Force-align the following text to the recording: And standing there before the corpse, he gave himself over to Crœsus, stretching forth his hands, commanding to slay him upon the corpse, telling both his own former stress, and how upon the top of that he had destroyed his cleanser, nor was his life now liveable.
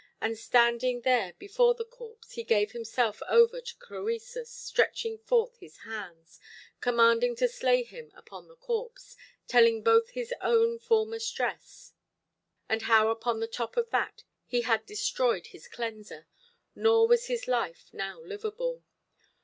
And 0.19 0.35
standing 0.35 1.01
there 1.01 1.33
before 1.37 1.75
the 1.75 1.85
corpse, 1.85 2.31
he 2.31 2.43
gave 2.43 2.71
himself 2.71 3.21
over 3.29 3.61
to 3.61 3.75
Crœsus, 3.75 4.47
stretching 4.47 5.19
forth 5.19 5.57
his 5.57 5.77
hands, 5.81 6.39
commanding 6.79 7.35
to 7.35 7.47
slay 7.47 7.83
him 7.83 8.11
upon 8.15 8.47
the 8.47 8.55
corpse, 8.55 9.15
telling 9.47 9.83
both 9.83 10.09
his 10.09 10.33
own 10.41 10.79
former 10.79 11.19
stress, 11.19 11.93
and 12.67 12.81
how 12.89 13.09
upon 13.09 13.41
the 13.41 13.47
top 13.47 13.77
of 13.77 13.91
that 13.91 14.23
he 14.47 14.61
had 14.61 14.87
destroyed 14.87 15.45
his 15.45 15.67
cleanser, 15.67 16.25
nor 16.73 17.07
was 17.07 17.27
his 17.27 17.47
life 17.47 17.85
now 17.93 18.21
liveable. 18.23 18.81